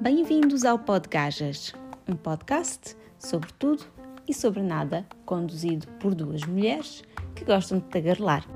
Bem-vindos 0.00 0.64
ao 0.64 0.78
Podgajas, 0.78 1.72
um 2.08 2.14
podcast 2.14 2.96
sobre 3.18 3.52
tudo 3.54 3.84
e 4.28 4.32
sobre 4.32 4.62
nada, 4.62 5.04
conduzido 5.26 5.88
por 5.98 6.14
duas 6.14 6.44
mulheres 6.44 7.02
que 7.34 7.44
gostam 7.44 7.80
de 7.80 7.86
tagarelar. 7.86 8.46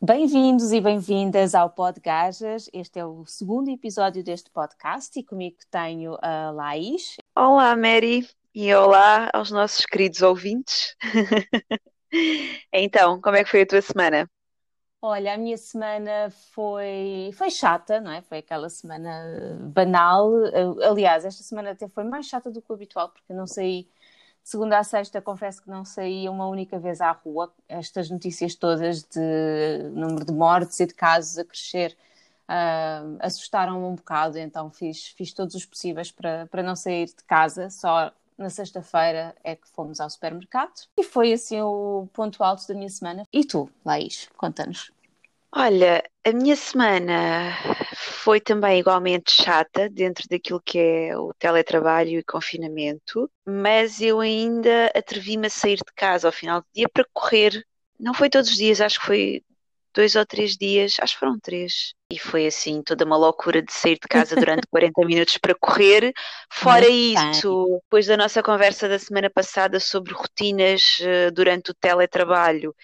Bem-vindos 0.00 0.72
e 0.72 0.80
bem-vindas 0.80 1.54
ao 1.54 1.68
Podgajas. 1.68 2.70
Este 2.72 3.00
é 3.00 3.04
o 3.04 3.26
segundo 3.26 3.68
episódio 3.68 4.24
deste 4.24 4.50
podcast 4.50 5.18
e 5.18 5.22
comigo 5.22 5.58
tenho 5.70 6.16
a 6.22 6.50
Laís. 6.50 7.16
Olá, 7.36 7.76
Mary, 7.76 8.26
e 8.54 8.72
olá 8.74 9.28
aos 9.34 9.50
nossos 9.50 9.84
queridos 9.84 10.22
ouvintes. 10.22 10.96
então, 12.72 13.20
como 13.20 13.36
é 13.36 13.44
que 13.44 13.50
foi 13.50 13.62
a 13.62 13.66
tua 13.66 13.82
semana? 13.82 14.28
Olha, 15.00 15.34
a 15.34 15.36
minha 15.36 15.56
semana 15.56 16.30
foi, 16.52 17.30
foi 17.34 17.50
chata, 17.50 18.00
não 18.00 18.12
é? 18.12 18.22
Foi 18.22 18.38
aquela 18.38 18.68
semana 18.68 19.58
banal. 19.60 20.30
Aliás, 20.88 21.24
esta 21.24 21.42
semana 21.42 21.72
até 21.72 21.88
foi 21.88 22.04
mais 22.04 22.26
chata 22.26 22.50
do 22.50 22.62
que 22.62 22.70
o 22.70 22.74
habitual, 22.74 23.08
porque 23.08 23.32
eu 23.32 23.36
não 23.36 23.46
saí 23.46 23.82
de 24.42 24.48
segunda 24.48 24.78
a 24.78 24.84
sexta, 24.84 25.20
confesso 25.20 25.62
que 25.62 25.68
não 25.70 25.84
saí 25.84 26.28
uma 26.28 26.46
única 26.46 26.78
vez 26.78 27.00
à 27.00 27.10
rua. 27.10 27.52
Estas 27.68 28.10
notícias 28.10 28.54
todas 28.54 29.02
de 29.02 29.90
número 29.92 30.24
de 30.24 30.32
mortes 30.32 30.78
e 30.78 30.86
de 30.86 30.94
casos 30.94 31.36
a 31.38 31.44
crescer 31.44 31.96
uh, 32.48 33.16
assustaram-me 33.20 33.84
um 33.84 33.94
bocado, 33.94 34.38
então 34.38 34.70
fiz, 34.70 35.08
fiz 35.08 35.32
todos 35.32 35.54
os 35.54 35.64
possíveis 35.64 36.10
para, 36.12 36.46
para 36.46 36.62
não 36.62 36.76
sair 36.76 37.06
de 37.06 37.24
casa, 37.26 37.70
só 37.70 38.12
na 38.36 38.50
sexta-feira 38.50 39.34
é 39.44 39.54
que 39.56 39.68
fomos 39.68 40.00
ao 40.00 40.10
supermercado 40.10 40.72
e 40.96 41.02
foi 41.02 41.32
assim 41.32 41.60
o 41.60 42.08
ponto 42.12 42.42
alto 42.42 42.66
da 42.66 42.74
minha 42.74 42.88
semana. 42.88 43.24
E 43.32 43.44
tu, 43.44 43.70
Laís, 43.84 44.28
conta-nos. 44.36 44.92
Olha, 45.54 46.02
a 46.24 46.32
minha 46.32 46.56
semana 46.56 47.52
foi 47.94 48.40
também 48.40 48.80
igualmente 48.80 49.32
chata 49.32 49.88
dentro 49.88 50.26
daquilo 50.26 50.62
que 50.64 50.78
é 50.78 51.16
o 51.16 51.34
teletrabalho 51.34 52.18
e 52.18 52.24
confinamento, 52.24 53.30
mas 53.44 54.00
eu 54.00 54.20
ainda 54.20 54.86
atrevi-me 54.96 55.48
a 55.48 55.50
sair 55.50 55.76
de 55.76 55.92
casa 55.94 56.26
ao 56.26 56.32
final 56.32 56.62
do 56.62 56.66
dia 56.74 56.88
para 56.88 57.06
correr. 57.12 57.62
Não 58.00 58.14
foi 58.14 58.30
todos 58.30 58.48
os 58.48 58.56
dias, 58.56 58.80
acho 58.80 58.98
que 58.98 59.06
foi 59.06 59.44
dois 59.94 60.14
ou 60.14 60.24
três 60.24 60.56
dias, 60.56 60.96
acho 61.00 61.14
que 61.14 61.20
foram 61.20 61.38
três. 61.38 61.94
E 62.10 62.18
foi 62.18 62.46
assim, 62.46 62.82
toda 62.82 63.04
uma 63.04 63.16
loucura 63.16 63.62
de 63.62 63.72
sair 63.72 63.94
de 63.94 64.08
casa 64.08 64.34
durante 64.36 64.66
40 64.70 65.06
minutos 65.06 65.38
para 65.38 65.54
correr. 65.54 66.12
Fora 66.50 66.86
isso, 66.88 67.80
depois 67.84 68.06
da 68.06 68.16
nossa 68.16 68.42
conversa 68.42 68.88
da 68.88 68.98
semana 68.98 69.30
passada 69.30 69.78
sobre 69.80 70.12
rotinas 70.12 70.98
uh, 71.00 71.32
durante 71.32 71.70
o 71.70 71.74
teletrabalho, 71.74 72.74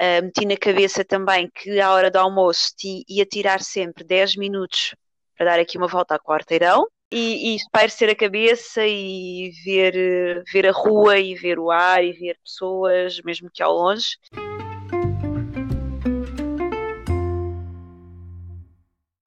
uh, 0.00 0.24
meti 0.24 0.46
na 0.46 0.56
cabeça 0.56 1.04
também 1.04 1.50
que 1.54 1.80
à 1.80 1.92
hora 1.92 2.10
do 2.10 2.18
almoço 2.18 2.72
ia 3.08 3.26
tirar 3.26 3.60
sempre 3.60 4.04
10 4.04 4.36
minutos 4.36 4.94
para 5.36 5.46
dar 5.46 5.60
aqui 5.60 5.76
uma 5.76 5.88
volta 5.88 6.14
ao 6.14 6.20
quarteirão. 6.20 6.86
E, 7.12 7.52
e 7.52 7.56
espairecer 7.56 8.10
a 8.10 8.14
cabeça 8.14 8.84
e 8.84 9.52
ver, 9.64 9.94
eh, 9.94 10.42
ver 10.52 10.66
a 10.66 10.72
rua 10.72 11.16
e 11.16 11.36
ver 11.36 11.60
o 11.60 11.70
ar 11.70 12.02
e 12.02 12.12
ver 12.12 12.36
pessoas, 12.42 13.20
mesmo 13.24 13.48
que 13.52 13.62
ao 13.62 13.72
longe. 13.72 14.16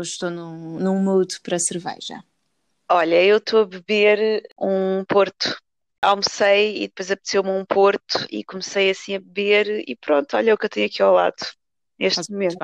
Estou 0.03 0.29
num, 0.29 0.79
num 0.79 1.01
mood 1.01 1.39
para 1.41 1.57
cerveja. 1.57 2.23
Olha, 2.89 3.23
eu 3.23 3.37
estou 3.37 3.61
a 3.61 3.65
beber 3.65 4.47
um 4.59 5.03
Porto. 5.05 5.57
Almocei 5.99 6.83
e 6.83 6.87
depois 6.87 7.09
apeteceu-me 7.09 7.49
um 7.49 7.65
Porto 7.65 8.27
e 8.29 8.43
comecei 8.43 8.91
assim 8.91 9.15
a 9.15 9.19
beber 9.19 9.83
e 9.89 9.95
pronto, 9.95 10.37
olha 10.37 10.53
o 10.53 10.57
que 10.57 10.65
eu 10.65 10.69
tenho 10.69 10.85
aqui 10.85 11.01
ao 11.01 11.13
lado 11.13 11.43
neste 11.97 12.19
Mas, 12.19 12.29
momento. 12.29 12.57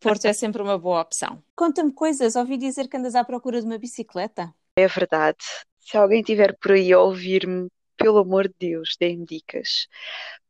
Porto 0.00 0.26
é 0.26 0.32
sempre 0.34 0.60
uma 0.60 0.78
boa 0.78 1.00
opção. 1.00 1.42
Conta-me 1.56 1.92
coisas, 1.92 2.36
ouvi 2.36 2.58
dizer 2.58 2.86
que 2.88 2.98
andas 2.98 3.14
à 3.14 3.24
procura 3.24 3.58
de 3.58 3.66
uma 3.66 3.78
bicicleta. 3.78 4.54
É 4.76 4.86
verdade. 4.86 5.38
Se 5.78 5.96
alguém 5.96 6.20
estiver 6.20 6.54
por 6.58 6.72
aí 6.72 6.92
a 6.92 7.00
ouvir-me, 7.00 7.68
pelo 7.96 8.18
amor 8.18 8.46
de 8.48 8.54
Deus, 8.58 8.96
deem-me 8.98 9.24
dicas, 9.24 9.88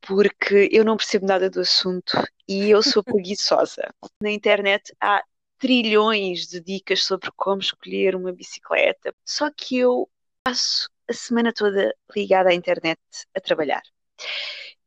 porque 0.00 0.68
eu 0.72 0.84
não 0.84 0.96
percebo 0.96 1.26
nada 1.26 1.48
do 1.48 1.60
assunto 1.60 2.12
e 2.46 2.68
eu 2.68 2.82
sou 2.82 3.02
preguiçosa. 3.04 3.94
Na 4.20 4.30
internet 4.30 4.92
há 5.00 5.22
trilhões 5.60 6.46
de 6.48 6.58
dicas 6.58 7.04
sobre 7.04 7.30
como 7.36 7.60
escolher 7.60 8.16
uma 8.16 8.32
bicicleta. 8.32 9.14
Só 9.24 9.50
que 9.50 9.78
eu 9.78 10.10
passo 10.42 10.88
a 11.08 11.12
semana 11.12 11.52
toda 11.52 11.94
ligada 12.16 12.48
à 12.48 12.54
internet 12.54 12.98
a 13.36 13.40
trabalhar. 13.40 13.82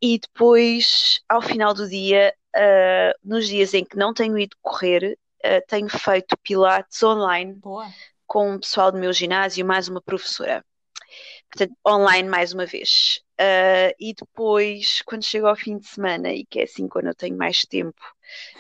E 0.01 0.19
depois, 0.19 1.21
ao 1.29 1.41
final 1.41 1.73
do 1.73 1.87
dia, 1.87 2.33
uh, 2.55 3.17
nos 3.23 3.47
dias 3.47 3.73
em 3.73 3.85
que 3.85 3.95
não 3.95 4.13
tenho 4.13 4.37
ido 4.37 4.57
correr, 4.61 5.17
uh, 5.45 5.65
tenho 5.67 5.87
feito 5.87 6.35
pilates 6.43 7.01
online 7.03 7.53
Boa. 7.53 7.87
com 8.25 8.55
o 8.55 8.59
pessoal 8.59 8.91
do 8.91 8.97
meu 8.97 9.13
ginásio, 9.13 9.65
mais 9.65 9.87
uma 9.87 10.01
professora. 10.01 10.65
Portanto, 11.51 11.77
online 11.87 12.27
mais 12.27 12.51
uma 12.51 12.65
vez. 12.65 13.21
Uh, 13.39 13.93
e 13.99 14.13
depois, 14.13 15.03
quando 15.05 15.23
chego 15.23 15.45
ao 15.45 15.55
fim 15.55 15.77
de 15.77 15.87
semana, 15.87 16.33
e 16.33 16.43
que 16.45 16.59
é 16.59 16.63
assim 16.63 16.87
quando 16.87 17.07
eu 17.07 17.15
tenho 17.15 17.37
mais 17.37 17.61
tempo 17.61 18.01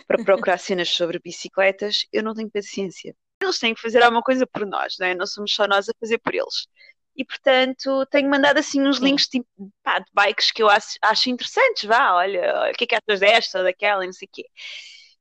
para 0.07 0.23
procurar 0.23 0.57
cenas 0.57 0.89
sobre 0.89 1.19
bicicletas, 1.19 2.05
eu 2.11 2.23
não 2.23 2.33
tenho 2.33 2.49
paciência. 2.49 3.15
Eles 3.41 3.59
têm 3.59 3.73
que 3.73 3.81
fazer 3.81 4.01
alguma 4.01 4.21
coisa 4.21 4.47
por 4.47 4.65
nós, 4.65 4.95
não 4.99 5.07
é? 5.07 5.15
Não 5.15 5.25
somos 5.25 5.53
só 5.53 5.67
nós 5.67 5.89
a 5.89 5.93
fazer 5.99 6.17
por 6.19 6.33
eles. 6.33 6.67
E 7.15 7.23
portanto, 7.23 8.05
tenho 8.07 8.29
mandado 8.29 8.57
assim 8.57 8.81
uns 8.81 8.97
links 8.97 9.27
tipo, 9.27 9.47
pá, 9.83 9.99
de 9.99 10.09
bikes 10.13 10.51
que 10.51 10.63
eu 10.63 10.69
acho, 10.69 10.97
acho 11.01 11.29
interessantes. 11.29 11.83
Vá, 11.83 12.13
olha, 12.13 12.41
olha, 12.61 12.71
o 12.71 12.75
que 12.75 12.85
é 12.85 12.87
que 12.87 12.95
achas 12.95 13.19
desta, 13.19 13.63
daquela, 13.63 14.05
não 14.05 14.13
sei 14.13 14.27
o 14.27 14.31
quê. 14.31 14.45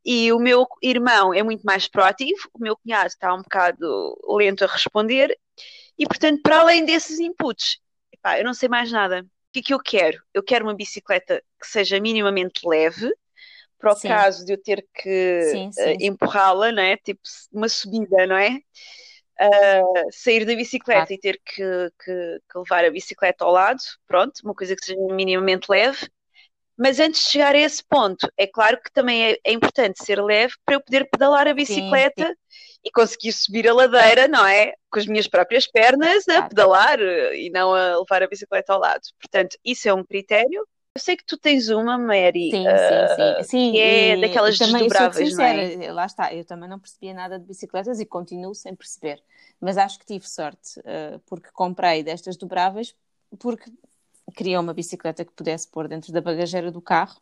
E 0.05 0.33
o 0.33 0.39
meu 0.39 0.67
irmão 0.83 1.33
é 1.33 1.43
muito 1.43 1.63
mais 1.65 1.87
proativo, 1.87 2.49
o 2.55 2.59
meu 2.59 2.77
cunhado 2.77 3.09
está 3.09 3.33
um 3.35 3.43
bocado 3.43 4.19
lento 4.37 4.65
a 4.65 4.67
responder, 4.67 5.39
e 5.99 6.07
portanto, 6.07 6.43
para 6.43 6.61
além 6.61 6.85
desses 6.85 7.21
inputs, 7.21 7.79
epá, 8.13 8.39
eu 8.39 8.45
não 8.45 8.55
sei 8.55 8.69
mais 8.69 8.91
nada. 8.91 9.21
O 9.23 9.53
que 9.53 9.61
é 9.61 9.63
que 9.63 9.75
eu 9.75 9.79
quero? 9.79 10.21
Eu 10.35 10.43
quero 10.43 10.65
uma 10.65 10.75
bicicleta 10.75 11.43
que 11.61 11.67
seja 11.67 12.01
minimamente 12.01 12.67
leve, 12.67 13.13
para 13.83 13.93
o 13.93 13.97
sim. 13.97 14.07
caso 14.07 14.47
de 14.47 14.53
eu 14.53 14.63
ter 14.63 14.87
que 14.95 15.41
uh, 15.77 15.97
empurrá-la, 16.01 16.71
não 16.71 16.83
é? 16.83 16.97
Tipo 16.97 17.21
uma 17.53 17.69
subida, 17.69 18.29
não 18.29 18.37
é? 18.37 18.61
Uh, 19.41 20.09
sair 20.13 20.45
da 20.45 20.55
bicicleta 20.55 21.07
claro. 21.07 21.13
e 21.13 21.19
ter 21.19 21.41
que, 21.45 21.91
que, 22.05 22.41
que, 22.49 22.59
levar 22.59 22.85
a 22.85 22.91
bicicleta 22.91 23.45
ao 23.45 23.51
lado, 23.51 23.81
pronto, 24.07 24.39
uma 24.45 24.55
coisa 24.55 24.77
que 24.77 24.85
seja 24.85 25.01
minimamente 25.01 25.67
leve. 25.69 26.09
Mas 26.79 27.01
antes 27.01 27.25
de 27.25 27.31
chegar 27.31 27.57
a 27.57 27.59
esse 27.59 27.83
ponto, 27.83 28.31
é 28.37 28.47
claro 28.47 28.81
que 28.81 28.93
também 28.93 29.33
é, 29.33 29.39
é 29.45 29.53
importante 29.53 30.03
ser 30.05 30.23
leve 30.23 30.55
para 30.65 30.77
eu 30.77 30.81
poder 30.81 31.09
pedalar 31.11 31.49
a 31.49 31.55
bicicleta 31.55 32.29
sim, 32.29 32.35
sim. 32.49 32.79
e 32.85 32.91
conseguir 32.93 33.33
subir 33.33 33.69
a 33.69 33.75
ladeira, 33.75 34.29
não 34.29 34.47
é? 34.47 34.75
Com 34.91 35.01
as 35.01 35.07
minhas 35.07 35.27
próprias 35.27 35.67
pernas 35.67 36.29
a 36.29 36.43
pedalar 36.43 37.01
eh, 37.01 37.37
e 37.37 37.51
não 37.51 37.75
a 37.75 37.99
levar 37.99 38.23
a 38.23 38.29
bicicleta 38.29 38.73
ao 38.73 38.79
lado. 38.79 39.03
Portanto, 39.21 39.57
isso 39.65 39.89
é 39.89 39.93
um 39.93 40.05
critério. 40.05 40.65
Eu 40.95 41.01
sei 41.01 41.17
que 41.17 41.25
tu 41.25 41.39
tens 41.39 41.71
uma, 41.71 41.97
Mary, 41.97 42.51
sim, 42.51 42.67
uh, 42.67 43.15
sim, 43.15 43.45
sim. 43.45 43.45
Sim, 43.45 43.73
que 43.73 43.79
é 43.79 44.17
daquelas 44.17 44.59
também, 44.59 44.83
desdobráveis, 44.83 45.29
sincera, 45.31 45.77
não 45.79 45.85
é? 45.85 45.93
Lá 45.93 46.05
está, 46.07 46.35
eu 46.35 46.45
também 46.45 46.69
não 46.69 46.79
percebia 46.79 47.15
nada 47.15 47.39
de 47.39 47.47
bicicletas 47.47 47.99
e 47.99 48.05
continuo 48.05 48.55
sem 48.55 48.75
perceber, 48.77 49.23
mas 49.59 49.79
acho 49.79 49.99
que 49.99 50.05
tive 50.05 50.29
sorte, 50.29 50.79
uh, 50.81 51.19
porque 51.27 51.51
comprei 51.53 52.03
destas 52.03 52.37
dobráveis, 52.37 52.95
porque 53.39 53.73
queria 54.33 54.61
uma 54.61 54.75
bicicleta 54.75 55.25
que 55.25 55.33
pudesse 55.33 55.69
pôr 55.69 55.89
dentro 55.89 56.13
da 56.13 56.21
bagageira 56.21 56.71
do 56.71 56.81
carro 56.81 57.21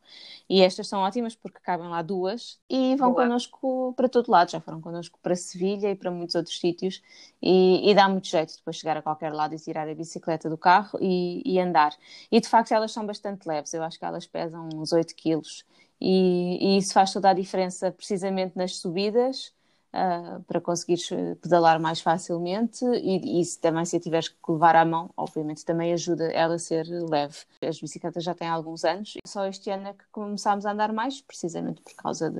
e 0.48 0.62
estas 0.62 0.88
são 0.88 1.00
ótimas 1.00 1.34
porque 1.34 1.58
cabem 1.60 1.88
lá 1.88 2.02
duas 2.02 2.58
e 2.68 2.96
vão 2.96 3.12
Boa. 3.12 3.24
connosco 3.24 3.92
para 3.96 4.08
todo 4.08 4.30
lado, 4.30 4.50
já 4.50 4.60
foram 4.60 4.80
connosco 4.80 5.18
para 5.22 5.36
Sevilha 5.36 5.90
e 5.90 5.94
para 5.94 6.10
muitos 6.10 6.34
outros 6.34 6.58
sítios 6.58 7.02
e, 7.42 7.90
e, 7.90 7.94
dá 7.94 8.08
muito 8.08 8.26
jeito 8.26 8.56
depois 8.56 8.76
chegar 8.76 8.96
a 8.96 9.02
qualquer 9.02 9.32
lado 9.32 9.54
e 9.54 9.58
tirar 9.58 9.88
a 9.88 9.94
bicicleta 9.94 10.48
do 10.48 10.56
carro 10.56 10.98
e, 11.00 11.42
e, 11.44 11.60
andar. 11.60 11.94
E 12.30 12.40
de 12.40 12.48
facto 12.48 12.72
elas 12.72 12.92
são 12.92 13.06
bastante 13.06 13.46
leves, 13.46 13.72
eu 13.74 13.82
acho 13.82 13.98
que 13.98 14.04
elas 14.04 14.26
pesam 14.26 14.68
uns 14.74 14.92
8 14.92 15.14
quilos 15.14 15.64
e, 16.00 16.58
e 16.60 16.78
isso 16.78 16.92
faz 16.92 17.12
toda 17.12 17.30
a 17.30 17.34
diferença 17.34 17.92
precisamente 17.92 18.56
nas 18.56 18.76
subidas 18.76 19.52
uh, 19.94 20.42
para 20.44 20.60
conseguires 20.60 21.08
pedalar 21.40 21.80
mais 21.80 22.00
facilmente 22.00 22.84
e, 22.84 23.40
e 23.40 23.46
também 23.58 23.84
se 23.84 23.98
tiveres 24.00 24.28
que 24.28 24.36
levar 24.48 24.76
à 24.76 24.84
mão, 24.84 25.10
obviamente 25.16 25.64
também 25.64 25.92
ajuda 25.92 26.30
ela 26.32 26.54
a 26.54 26.58
ser 26.58 26.86
leve. 26.86 27.38
As 27.62 27.80
bicicletas 27.80 28.24
já 28.24 28.34
têm 28.34 28.48
alguns 28.48 28.84
anos, 28.84 29.14
só 29.26 29.46
este 29.46 29.70
ano 29.70 29.88
é 29.88 29.92
que 29.92 30.04
começámos 30.12 30.66
a 30.66 30.72
andar 30.72 30.92
mais, 30.92 31.20
precisamente 31.20 31.82
por 31.82 31.94
causa 31.94 32.32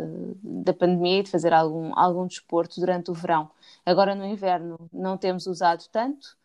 da 0.42 0.72
pandemia 0.72 1.20
e 1.20 1.22
de 1.22 1.30
fazer 1.30 1.52
algum, 1.52 1.96
algum 1.98 2.26
desporto 2.26 2.80
durante 2.80 3.10
o 3.10 3.14
verão. 3.14 3.50
Agora 3.84 4.14
no 4.14 4.24
inverno 4.24 4.78
não 4.92 5.16
temos 5.16 5.46
usado 5.46 5.84
tanto, 5.90 6.36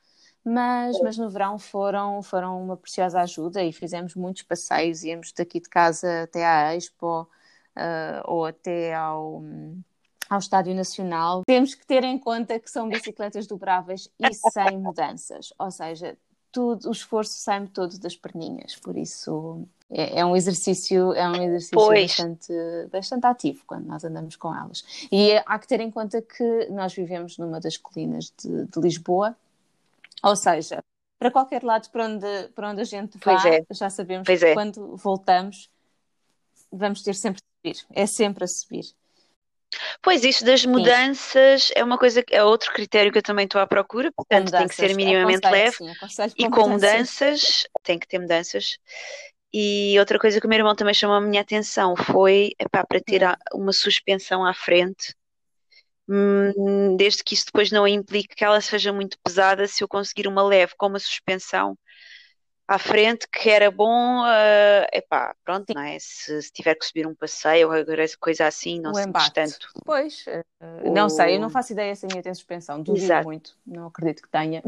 mas, 0.43 0.99
mas 1.01 1.17
no 1.17 1.27
verão 1.29 1.57
foram, 1.57 2.21
foram 2.21 2.61
uma 2.61 2.77
preciosa 2.77 3.19
ajuda 3.21 3.63
e 3.63 3.73
fizemos 3.73 4.13
muitos 4.15 4.43
passeios, 4.43 5.03
íamos 5.03 5.31
daqui 5.31 5.59
de 5.59 5.67
casa 5.67 6.23
até 6.23 6.45
à 6.45 6.75
Expo 6.75 7.21
uh, 7.21 8.21
ou 8.25 8.45
até 8.45 8.93
ao, 8.93 9.41
ao 10.29 10.39
Estádio 10.39 10.73
Nacional, 10.73 11.43
temos 11.45 11.75
que 11.75 11.85
ter 11.85 12.03
em 12.03 12.17
conta 12.17 12.59
que 12.59 12.69
são 12.69 12.89
bicicletas 12.89 13.47
dobráveis 13.47 14.09
e 14.19 14.33
sem 14.33 14.77
mudanças, 14.79 15.53
ou 15.57 15.71
seja, 15.71 16.17
tudo, 16.51 16.87
o 16.87 16.91
esforço 16.91 17.33
sai-me 17.33 17.67
todo 17.67 17.99
das 17.99 18.15
perninhas, 18.15 18.75
por 18.75 18.97
isso 18.97 19.67
é, 19.89 20.19
é, 20.19 20.25
um 20.25 20.35
exercício, 20.35 21.13
é 21.13 21.27
um 21.27 21.35
exercício 21.35 21.87
bastante, 21.87 22.53
bastante 22.91 23.25
ativo 23.27 23.63
quando 23.67 23.85
nós 23.85 24.03
andamos 24.03 24.35
com 24.35 24.55
elas. 24.55 24.83
E 25.11 25.33
há 25.45 25.59
que 25.59 25.67
ter 25.67 25.81
em 25.81 25.91
conta 25.91 26.21
que 26.21 26.67
nós 26.71 26.93
vivemos 26.93 27.37
numa 27.37 27.59
das 27.59 27.77
colinas 27.77 28.33
de, 28.37 28.65
de 28.65 28.79
Lisboa, 28.79 29.35
ou 30.23 30.35
seja, 30.35 30.79
para 31.19 31.29
qualquer 31.29 31.63
lado 31.63 31.89
para 31.89 32.05
onde, 32.05 32.47
para 32.55 32.69
onde 32.71 32.81
a 32.81 32.85
gente 32.85 33.17
vá, 33.17 33.41
é. 33.47 33.65
já 33.71 33.89
sabemos 33.89 34.25
pois 34.25 34.39
que 34.39 34.45
é. 34.45 34.53
quando 34.53 34.95
voltamos 34.95 35.69
vamos 36.71 37.01
ter 37.01 37.15
sempre 37.15 37.41
a 37.41 37.69
subir. 37.69 37.85
É 37.91 38.05
sempre 38.05 38.43
a 38.43 38.47
subir. 38.47 38.85
Pois, 40.01 40.23
isso 40.23 40.45
das 40.45 40.65
mudanças 40.65 41.63
sim. 41.63 41.73
é 41.75 41.83
uma 41.83 41.97
coisa, 41.97 42.23
é 42.29 42.43
outro 42.43 42.71
critério 42.73 43.11
que 43.11 43.17
eu 43.17 43.23
também 43.23 43.45
estou 43.45 43.59
à 43.59 43.67
procura, 43.67 44.11
portanto 44.11 44.51
tem 44.51 44.67
que 44.67 44.75
ser 44.75 44.95
minimamente 44.95 45.47
leve 45.47 45.75
sim, 45.75 45.91
e 46.37 46.49
com 46.49 46.69
mudanças, 46.69 47.67
tem 47.83 47.99
que 47.99 48.07
ter 48.07 48.19
mudanças 48.19 48.77
e 49.57 49.97
outra 49.99 50.19
coisa 50.19 50.41
que 50.41 50.45
o 50.45 50.49
meu 50.49 50.57
irmão 50.57 50.75
também 50.75 50.93
chamou 50.93 51.15
a 51.15 51.21
minha 51.21 51.41
atenção 51.41 51.95
foi 51.95 52.51
epá, 52.59 52.85
para 52.85 52.99
ter 52.99 53.23
hum. 53.23 53.33
uma 53.53 53.71
suspensão 53.71 54.45
à 54.45 54.53
frente, 54.53 55.15
hum, 56.09 56.97
desde 56.97 57.23
que 57.23 57.33
isso 57.33 57.45
depois 57.45 57.71
não 57.71 57.87
implique 57.87 58.35
que 58.35 58.43
ela 58.43 58.59
seja 58.59 58.91
muito 58.91 59.17
pesada, 59.23 59.65
se 59.65 59.81
eu 59.81 59.87
conseguir 59.87 60.27
uma 60.27 60.43
leve 60.43 60.73
com 60.77 60.87
uma 60.87 60.99
suspensão 60.99 61.77
à 62.67 62.79
frente, 62.79 63.27
que 63.29 63.49
era 63.49 63.69
bom, 63.69 64.21
uh, 64.21 64.87
epá, 64.91 65.35
pronto, 65.43 65.73
não 65.73 65.81
é? 65.81 65.97
Se, 65.99 66.41
se, 66.41 66.51
tiver 66.51 66.75
que 66.75 66.85
subir 66.85 67.05
um 67.05 67.13
passeio 67.13 67.69
ou 67.69 67.75
coisa 68.19 68.47
assim, 68.47 68.79
não 68.79 68.93
se 68.93 69.11
tanto. 69.33 69.67
Pois, 69.85 70.25
uh, 70.27 70.91
não 70.91 71.07
sei, 71.09 71.35
eu 71.35 71.39
não 71.39 71.49
faço 71.49 71.73
ideia 71.73 71.95
se 71.95 72.05
a 72.05 72.09
minha 72.09 72.23
tem 72.23 72.33
suspensão, 72.33 72.81
duvido 72.81 73.05
Exato. 73.05 73.27
muito, 73.27 73.55
não 73.65 73.87
acredito 73.87 74.23
que 74.23 74.29
tenha. 74.29 74.63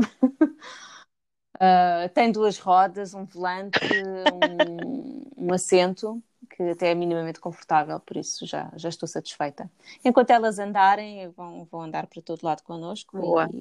Uh, 1.56 2.10
tem 2.14 2.32
duas 2.32 2.60
rodas, 2.60 3.16
um 3.16 3.26
volante, 3.26 3.80
um, 3.92 5.24
um, 5.36 5.54
assento, 5.54 6.22
que 6.58 6.64
até 6.64 6.90
é 6.90 6.96
minimamente 6.96 7.40
confortável, 7.40 8.00
por 8.00 8.18
isso 8.18 8.44
já, 8.48 8.72
já 8.76 8.90
estou 8.90 9.08
satisfeita. 9.08 9.70
Enquanto 10.04 10.32
elas 10.32 10.58
andarem, 10.58 11.30
vão, 11.30 11.66
vão 11.66 11.84
andar 11.84 12.08
para 12.08 12.20
todo 12.20 12.44
lado 12.44 12.64
connosco 12.64 13.16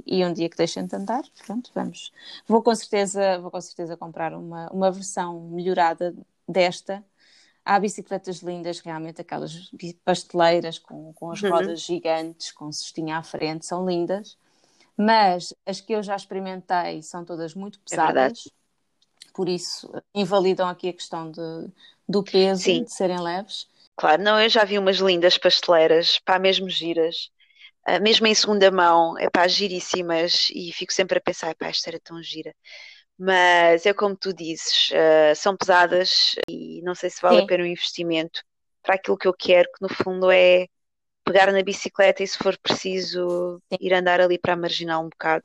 e, 0.06 0.20
e, 0.20 0.24
um 0.24 0.32
dia 0.32 0.48
que 0.48 0.56
deixem 0.56 0.86
de 0.86 0.96
andar, 0.96 1.22
pronto, 1.46 1.70
vamos. 1.74 2.10
Vou 2.48 2.62
com 2.62 2.74
certeza, 2.74 3.38
vou 3.38 3.50
com 3.50 3.60
certeza 3.60 3.98
comprar 3.98 4.32
uma, 4.32 4.70
uma 4.72 4.90
versão 4.90 5.42
melhorada 5.50 6.14
desta. 6.48 7.04
Há 7.62 7.78
bicicletas 7.78 8.38
lindas, 8.38 8.80
realmente, 8.80 9.20
aquelas 9.20 9.70
pasteleiras 10.02 10.78
com, 10.78 11.12
com 11.12 11.30
as 11.30 11.42
uhum. 11.42 11.50
rodas 11.50 11.82
gigantes, 11.82 12.50
com 12.50 12.72
cestinha 12.72 13.18
à 13.18 13.22
frente, 13.22 13.66
são 13.66 13.86
lindas 13.86 14.38
mas 14.96 15.52
as 15.66 15.78
que 15.78 15.92
eu 15.92 16.02
já 16.02 16.16
experimentei 16.16 17.02
são 17.02 17.22
todas 17.22 17.54
muito 17.54 17.78
é 17.78 17.90
pesadas, 17.90 18.46
é 18.46 19.30
por 19.34 19.46
isso 19.46 19.92
invalidam 20.14 20.66
aqui 20.66 20.88
a 20.88 20.92
questão 20.94 21.30
de, 21.30 21.68
do 22.08 22.22
peso, 22.22 22.62
Sim. 22.62 22.84
de 22.84 22.92
serem 22.92 23.20
leves. 23.20 23.66
Claro, 23.96 24.22
não, 24.22 24.40
eu 24.40 24.48
já 24.48 24.64
vi 24.64 24.78
umas 24.78 24.96
lindas 24.98 25.38
pasteleiras, 25.38 26.18
pá, 26.24 26.38
mesmo 26.38 26.68
giras, 26.68 27.30
uh, 27.88 28.02
mesmo 28.02 28.26
em 28.26 28.34
segunda 28.34 28.70
mão, 28.70 29.18
é 29.18 29.28
pá, 29.30 29.48
giríssimas, 29.48 30.48
e 30.54 30.72
fico 30.72 30.92
sempre 30.92 31.18
a 31.18 31.20
pensar, 31.20 31.54
pá, 31.54 31.68
esta 31.68 31.90
era 31.90 32.00
tão 32.00 32.22
gira. 32.22 32.54
Mas 33.18 33.86
é 33.86 33.94
como 33.94 34.14
tu 34.16 34.32
dizes, 34.34 34.90
uh, 34.90 35.34
são 35.34 35.56
pesadas 35.56 36.34
e 36.48 36.82
não 36.82 36.94
sei 36.94 37.08
se 37.08 37.22
vale 37.22 37.38
Sim. 37.38 37.44
a 37.44 37.46
pena 37.46 37.64
o 37.64 37.66
investimento 37.66 38.42
para 38.82 38.96
aquilo 38.96 39.16
que 39.16 39.26
eu 39.26 39.34
quero, 39.34 39.68
que 39.72 39.82
no 39.82 39.88
fundo 39.88 40.30
é 40.30 40.66
pegar 41.24 41.50
na 41.52 41.62
bicicleta 41.62 42.22
e 42.22 42.26
se 42.26 42.38
for 42.38 42.56
preciso 42.58 43.60
ir 43.80 43.92
andar 43.94 44.20
ali 44.20 44.38
para 44.38 44.52
a 44.52 44.56
marginal 44.56 45.04
um 45.04 45.08
bocado. 45.08 45.44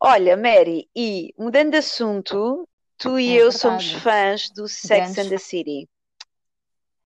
Olha, 0.00 0.36
Mary, 0.36 0.88
e 0.94 1.34
mudando 1.38 1.72
de 1.72 1.78
assunto, 1.78 2.68
tu 3.02 3.18
e 3.18 3.30
é 3.30 3.42
eu 3.42 3.50
verdade. 3.50 3.58
somos 3.58 3.92
fãs 3.92 4.50
do 4.50 4.68
Sex 4.68 5.18
and 5.18 5.28
the 5.28 5.38
City. 5.38 5.88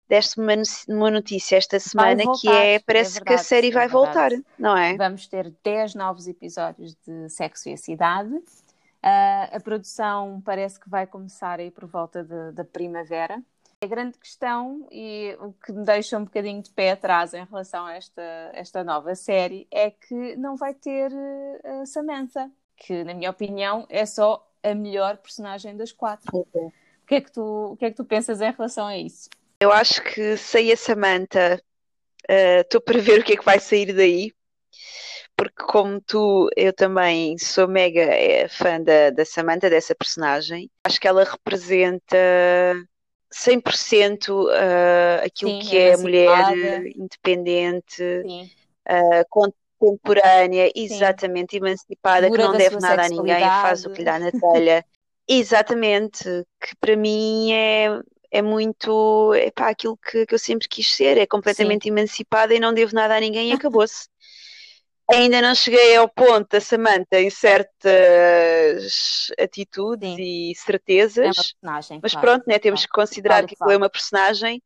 Deste-me 0.07 0.62
uma, 0.88 1.09
notícia 1.09 1.56
esta 1.57 1.80
semana 1.80 2.24
voltar, 2.24 2.39
que 2.39 2.47
é, 2.47 2.80
parece 2.80 3.12
é 3.12 3.13
verdade, 3.13 3.25
que 3.25 3.33
a 3.33 3.38
série 3.44 3.71
vai 3.71 3.86
é 3.86 3.88
voltar, 3.88 4.31
não 4.57 4.77
é? 4.77 4.95
Vamos 4.95 5.27
ter 5.27 5.51
10 5.63 5.95
novos 5.95 6.27
episódios 6.27 6.95
de 7.07 7.27
Sexo 7.30 7.69
e 7.69 7.74
a 7.74 7.77
Cidade. 7.77 8.30
Uh, 8.36 9.56
a 9.56 9.59
produção 9.63 10.42
parece 10.45 10.80
que 10.80 10.89
vai 10.89 11.07
começar 11.07 11.59
aí 11.59 11.71
por 11.71 11.88
volta 11.88 12.24
de, 12.24 12.51
da 12.51 12.63
primavera. 12.63 13.41
A 13.81 13.88
grande 13.88 14.18
questão 14.18 14.88
e 14.91 15.36
o 15.39 15.53
que 15.53 15.71
me 15.71 15.83
deixa 15.83 16.18
um 16.18 16.24
bocadinho 16.24 16.62
de 16.62 16.69
pé 16.69 16.91
atrás 16.91 17.33
em 17.33 17.44
relação 17.44 17.86
a 17.86 17.94
esta, 17.94 18.21
esta 18.53 18.83
nova 18.83 19.15
série 19.15 19.68
é 19.71 19.89
que 19.89 20.36
não 20.38 20.56
vai 20.56 20.74
ter 20.74 21.12
eh, 21.12 21.81
a 21.81 21.86
Samantha, 21.86 22.50
que 22.77 23.03
na 23.03 23.13
minha 23.13 23.30
opinião 23.30 23.86
é 23.89 24.06
só 24.06 24.44
a 24.71 24.75
melhor 24.75 25.17
personagem 25.17 25.75
das 25.75 25.91
quatro. 25.91 26.29
Uhum. 26.33 26.67
O, 26.67 27.07
que 27.07 27.15
é 27.15 27.21
que 27.21 27.31
tu, 27.31 27.71
o 27.71 27.77
que 27.77 27.85
é 27.85 27.91
que 27.91 27.97
tu 27.97 28.06
pensas 28.06 28.41
em 28.41 28.51
relação 28.51 28.88
a 28.88 28.97
isso? 28.97 29.29
Eu 29.59 29.71
acho 29.71 30.01
que 30.03 30.35
sei 30.38 30.71
a 30.71 30.77
Samantha, 30.77 31.62
eh, 32.27 32.62
estou 32.62 32.79
uh, 32.79 32.83
para 32.83 33.00
ver 33.00 33.21
o 33.21 33.23
que 33.23 33.33
é 33.33 33.38
que 33.38 33.45
vai 33.45 33.59
sair 33.59 33.94
daí, 33.94 34.33
porque 35.35 35.63
como 35.63 36.01
tu, 36.01 36.50
eu 36.56 36.73
também 36.73 37.38
sou 37.38 37.67
mega 37.67 38.01
eh, 38.01 38.47
fã 38.47 38.81
da, 38.81 39.12
da 39.12 39.25
Samantha, 39.25 39.69
dessa 39.69 39.95
personagem. 39.95 40.69
Acho 40.83 41.00
que 41.00 41.07
ela 41.07 41.23
representa 41.23 42.17
100% 43.31 44.29
uh, 44.29 45.25
aquilo 45.25 45.51
Sim, 45.51 45.59
que 45.59 45.77
é 45.77 45.94
a 45.94 45.97
mulher 45.97 46.85
independente, 46.95 48.03
uh, 48.03 49.25
contemporânea, 49.77 50.72
exatamente 50.75 51.51
Sim. 51.51 51.57
emancipada, 51.57 52.24
Segura 52.24 52.42
que 52.42 52.48
não 52.48 52.57
deve 52.57 52.77
nada 52.77 53.06
a 53.06 53.10
ninguém, 53.10 53.39
faz 53.39 53.86
o 53.86 53.89
que 53.89 54.00
lhe 54.00 54.06
dá 54.06 54.19
na 54.19 54.31
telha. 54.31 54.86
exatamente, 55.27 56.24
que 56.60 56.75
para 56.80 56.95
mim 56.95 57.51
é, 57.51 58.00
é 58.31 58.42
muito 58.42 59.33
é 59.33 59.51
pá, 59.51 59.69
aquilo 59.69 59.98
que, 59.98 60.25
que 60.25 60.33
eu 60.33 60.39
sempre 60.39 60.68
quis 60.68 60.94
ser, 60.94 61.18
é 61.18 61.25
completamente 61.25 61.83
Sim. 61.83 61.89
emancipada 61.89 62.54
e 62.54 62.60
não 62.60 62.74
devo 62.74 62.94
nada 62.94 63.16
a 63.16 63.19
ninguém 63.19 63.50
e 63.50 63.54
acabou-se. 63.54 64.07
Ainda 65.12 65.39
não 65.39 65.54
cheguei 65.54 65.95
ao 65.95 66.10
ponto 66.10 66.50
da 66.50 66.60
Samantha 66.60 67.19
em 67.19 67.30
certas 67.30 69.31
atitudes 69.39 70.16
Sim. 70.16 70.19
e 70.19 70.56
certezas. 70.56 71.38
É. 71.38 72.00
Mas 72.01 72.13
claro. 72.13 72.27
pronto, 72.27 72.44
né, 72.48 72.57
temos 72.57 72.81
claro. 72.81 72.92
que 72.92 73.01
considerar 73.01 73.36
claro, 73.36 73.48
que 73.48 73.56
claro. 73.56 73.74
é 73.74 73.77
uma 73.77 73.89
personagem. 73.89 74.63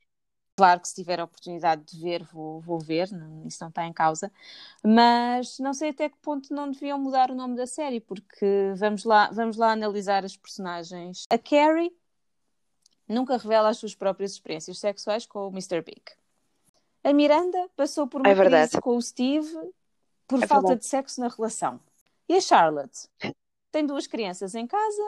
Claro 0.59 0.81
que 0.81 0.89
se 0.89 0.95
tiver 0.95 1.21
a 1.21 1.23
oportunidade 1.23 1.83
de 1.85 1.97
ver, 2.01 2.21
vou, 2.21 2.59
vou 2.59 2.79
ver, 2.79 3.09
não, 3.13 3.47
isso 3.47 3.59
não 3.61 3.69
está 3.69 3.85
em 3.87 3.93
causa. 3.93 4.29
Mas 4.83 5.57
não 5.57 5.73
sei 5.73 5.91
até 5.91 6.09
que 6.09 6.17
ponto 6.17 6.53
não 6.53 6.69
deviam 6.69 6.99
mudar 6.99 7.31
o 7.31 7.33
nome 7.33 7.55
da 7.55 7.65
série, 7.65 8.01
porque 8.01 8.73
vamos 8.75 9.05
lá, 9.05 9.29
vamos 9.31 9.55
lá 9.55 9.71
analisar 9.71 10.25
as 10.25 10.35
personagens. 10.35 11.23
A 11.29 11.37
Carrie 11.37 11.95
nunca 13.07 13.37
revela 13.37 13.69
as 13.69 13.77
suas 13.77 13.95
próprias 13.95 14.33
experiências 14.33 14.77
sexuais 14.77 15.25
com 15.25 15.47
o 15.47 15.49
Mr. 15.49 15.81
Big. 15.81 16.01
A 17.05 17.13
Miranda 17.13 17.69
passou 17.77 18.05
por 18.05 18.19
uma 18.19 18.29
é 18.29 18.35
crise 18.35 18.81
com 18.81 18.97
o 18.97 19.01
Steve 19.01 19.47
por 20.27 20.43
é 20.43 20.45
falta 20.45 20.67
verdade. 20.67 20.81
de 20.81 20.87
sexo 20.87 21.21
na 21.21 21.29
relação. 21.29 21.79
E 22.27 22.35
a 22.35 22.41
Charlotte? 22.41 23.07
Tem 23.71 23.85
duas 23.85 24.07
crianças 24.07 24.55
em 24.55 24.65
casa, 24.65 25.03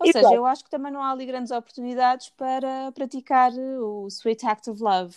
ou 0.00 0.06
e 0.06 0.12
seja, 0.12 0.20
claro. 0.20 0.36
eu 0.36 0.46
acho 0.46 0.64
que 0.64 0.70
também 0.70 0.90
não 0.90 1.02
há 1.02 1.12
ali 1.12 1.24
grandes 1.24 1.52
oportunidades 1.52 2.30
para 2.30 2.90
praticar 2.92 3.52
o 3.52 4.08
Sweet 4.08 4.44
Act 4.44 4.70
of 4.70 4.82
Love. 4.82 5.16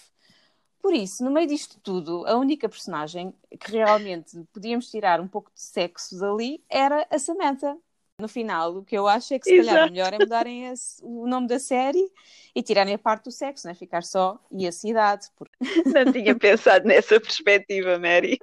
Por 0.86 0.94
isso, 0.94 1.24
no 1.24 1.32
meio 1.32 1.48
disto 1.48 1.80
tudo, 1.82 2.28
a 2.28 2.38
única 2.38 2.70
personagem 2.70 3.34
que 3.60 3.72
realmente 3.72 4.40
podíamos 4.54 4.88
tirar 4.92 5.20
um 5.20 5.28
pouco 5.28 5.52
de 5.52 5.60
sexo 5.60 6.20
dali 6.20 6.64
era 6.70 7.08
a 7.10 7.18
Samantha. 7.18 7.76
No 8.22 8.28
final, 8.28 8.78
o 8.78 8.86
que 8.86 8.96
eu 8.96 9.08
acho 9.08 9.34
é 9.34 9.40
que 9.40 9.46
se 9.46 9.56
Exato. 9.56 9.76
calhar 9.76 9.90
o 9.90 9.92
melhor 9.92 10.14
é 10.14 10.20
mudarem 10.20 10.68
esse, 10.68 11.04
o 11.04 11.26
nome 11.26 11.48
da 11.48 11.58
série 11.58 12.08
e 12.54 12.62
tirarem 12.62 12.94
a 12.94 13.00
parte 13.00 13.24
do 13.24 13.32
sexo, 13.32 13.68
né? 13.68 13.74
ficar 13.74 14.04
só 14.04 14.40
e 14.52 14.68
a 14.68 14.72
cidade. 14.72 15.28
Porque... 15.36 15.58
Não 15.86 16.14
tinha 16.14 16.36
pensado 16.36 16.88
nessa 16.88 17.20
perspectiva, 17.20 17.98
Mary. 17.98 18.38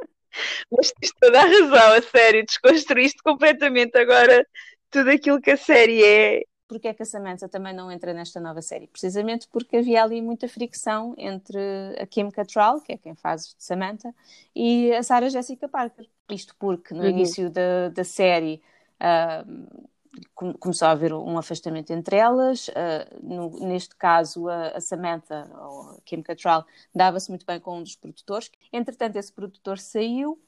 Mas 0.71 0.93
tens 0.93 1.12
toda 1.21 1.41
a 1.41 1.45
razão, 1.45 1.93
a 1.95 2.03
série, 2.03 2.45
desconstruíste 2.45 3.23
completamente 3.23 3.97
agora 3.97 4.47
tudo 4.91 5.11
aquilo 5.11 5.41
que 5.41 5.51
a 5.51 5.57
série 5.57 6.05
é. 6.05 6.43
Porque 6.69 6.89
é 6.89 6.95
que 6.95 7.03
a 7.03 7.07
Samantha 7.07 7.49
também 7.49 7.75
não 7.75 7.91
entra 7.93 8.15
nesta 8.15 8.41
nova 8.41 8.62
série? 8.62 8.87
Precisamente 8.87 9.47
porque 9.51 9.77
havia 9.77 10.03
ali 10.03 10.23
muita 10.23 10.49
fricção 10.49 11.15
entre 11.19 11.59
a 12.01 12.07
Kim 12.07 12.31
Cattrall, 12.31 12.81
que 12.81 12.93
é 12.93 12.97
quem 12.97 13.15
faz 13.15 13.55
Samantha, 13.59 14.15
e 14.57 14.91
a 14.93 15.03
Sarah 15.03 15.29
Jessica 15.29 15.69
Parker. 15.69 16.09
Isto 16.31 16.57
porque 16.59 16.95
no 16.95 17.03
uhum. 17.03 17.11
início 17.11 17.51
da, 17.51 17.91
da 17.91 18.05
série 18.05 18.62
uh, 19.01 19.89
começou 20.35 20.88
a 20.88 20.90
haver 20.90 21.12
um 21.12 21.38
afastamento 21.38 21.90
entre 21.92 22.16
elas. 22.16 22.69
Uh, 22.69 22.73
no, 23.23 23.66
neste 23.66 23.97
caso, 23.97 24.49
a, 24.49 24.69
a, 24.69 24.81
Samantha, 24.81 25.50
ou 25.54 25.90
a 25.90 26.00
Kim 26.04 26.23
Cattrall, 26.23 26.64
dava-se 26.95 27.31
muito 27.31 27.47
bem 27.47 27.59
com 27.61 27.78
um 27.78 27.83
dos 27.83 27.97
produtores. 27.97 28.50
Entretanto, 28.73 29.16
esse 29.16 29.33
produtor 29.33 29.78
saiu 29.78 30.38